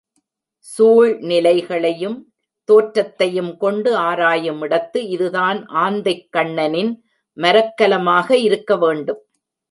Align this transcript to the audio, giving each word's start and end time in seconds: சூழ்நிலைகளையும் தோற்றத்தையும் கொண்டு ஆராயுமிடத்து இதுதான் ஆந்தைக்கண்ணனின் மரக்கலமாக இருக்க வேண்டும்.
சூழ்நிலைகளையும் 0.69 2.15
தோற்றத்தையும் 2.69 3.51
கொண்டு 3.57 3.91
ஆராயுமிடத்து 3.99 4.99
இதுதான் 5.15 5.59
ஆந்தைக்கண்ணனின் 5.83 6.91
மரக்கலமாக 7.37 8.31
இருக்க 8.37 8.77
வேண்டும். 8.77 9.21